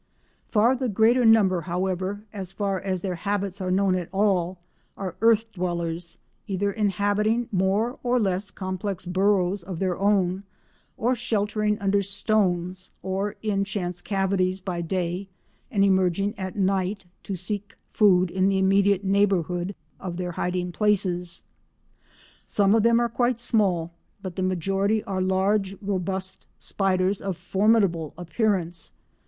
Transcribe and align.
Far 0.47 0.73
the 0.75 0.89
greater 0.89 1.25
number, 1.25 1.61
however, 1.61 2.23
as 2.33 2.51
far 2.51 2.79
as 2.79 3.03
their 3.03 3.13
habits 3.21 3.61
are 3.61 3.69
known 3.69 3.93
at 3.93 4.09
all, 4.11 4.57
are 4.97 5.15
earth 5.21 5.53
dwellers, 5.53 6.17
either 6.47 6.71
inhabiting 6.71 7.47
more 7.51 7.99
or 8.01 8.19
less 8.19 8.49
complex 8.49 9.05
burrows 9.05 9.61
of 9.61 9.77
their 9.77 9.95
own, 9.99 10.41
or 10.97 11.13
sheltering 11.13 11.77
under 11.77 12.01
stones 12.01 12.89
or 13.03 13.35
in 13.43 13.63
chance 13.63 14.01
cavities 14.01 14.59
by 14.59 14.81
day 14.81 15.29
and 15.69 15.85
emerging 15.85 16.33
at 16.35 16.55
night 16.55 17.05
to 17.21 17.35
seek 17.35 17.75
food 17.91 18.31
in 18.31 18.49
the 18.49 18.57
immediate 18.57 19.03
neighbourhood 19.03 19.75
of 19.99 20.17
their 20.17 20.31
hiding 20.31 20.71
places. 20.71 21.43
Some 22.47 22.73
of 22.73 22.81
them 22.81 22.99
are 22.99 23.07
quite 23.07 23.39
small, 23.39 23.91
but 24.19 24.35
the 24.35 24.41
majority 24.41 25.03
are 25.03 25.21
large 25.21 25.75
robust 25.79 26.47
spiders, 26.57 27.21
of 27.21 27.37
formidable 27.37 28.15
appearance. 28.17 28.89